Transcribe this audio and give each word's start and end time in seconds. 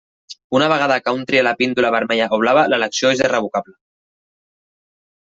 Una 0.59 0.69
vegada 0.71 0.95
que 1.07 1.11
un 1.17 1.25
tria 1.31 1.43
la 1.47 1.53
píndola 1.59 1.91
vermella 1.95 2.29
o 2.37 2.39
blava, 2.45 2.63
l'elecció 2.73 3.13
és 3.17 3.21
irrevocable. 3.27 3.77